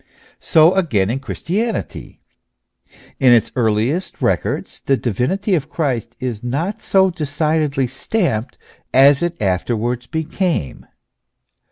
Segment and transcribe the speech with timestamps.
[0.39, 2.21] So again in Christianity:
[3.19, 8.57] in its earliest records the divinity of Christ is not so decidedly stamped
[8.95, 10.87] as it afterwards hecame.